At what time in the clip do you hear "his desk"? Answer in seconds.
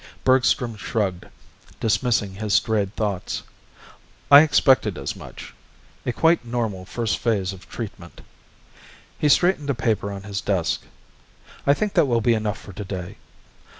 10.23-10.81